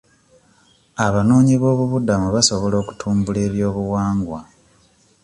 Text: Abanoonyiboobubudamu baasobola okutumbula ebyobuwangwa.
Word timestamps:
Abanoonyiboobubudamu 1.05 2.27
baasobola 2.33 2.75
okutumbula 2.81 3.39
ebyobuwangwa. 3.47 4.39